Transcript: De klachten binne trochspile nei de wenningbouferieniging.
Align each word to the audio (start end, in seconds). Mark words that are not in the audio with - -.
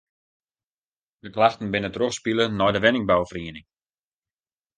De 1.23 1.29
klachten 1.35 1.71
binne 1.73 1.91
trochspile 1.97 2.45
nei 2.49 2.71
de 2.73 2.79
wenningbouferieniging. 2.85 3.67